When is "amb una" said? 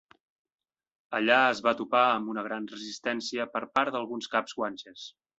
2.13-2.43